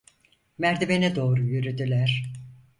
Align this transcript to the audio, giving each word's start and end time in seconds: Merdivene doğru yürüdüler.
Merdivene 0.57 1.15
doğru 1.15 1.43
yürüdüler. 1.47 2.33